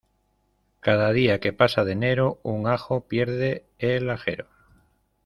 [0.79, 4.47] Cada día que pasa de enero, un ajo pierde el ajero.